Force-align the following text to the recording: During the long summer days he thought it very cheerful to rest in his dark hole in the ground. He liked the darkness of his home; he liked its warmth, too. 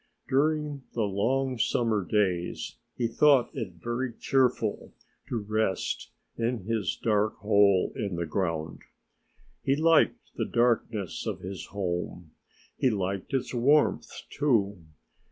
During 0.27 0.81
the 0.93 1.03
long 1.03 1.59
summer 1.59 2.03
days 2.03 2.77
he 2.97 3.07
thought 3.07 3.51
it 3.55 3.73
very 3.73 4.11
cheerful 4.13 4.93
to 5.29 5.37
rest 5.37 6.09
in 6.35 6.63
his 6.63 6.97
dark 6.99 7.35
hole 7.35 7.93
in 7.95 8.15
the 8.15 8.25
ground. 8.25 8.81
He 9.61 9.75
liked 9.75 10.31
the 10.35 10.45
darkness 10.47 11.27
of 11.27 11.41
his 11.41 11.67
home; 11.67 12.31
he 12.75 12.89
liked 12.89 13.31
its 13.35 13.53
warmth, 13.53 14.09
too. 14.31 14.83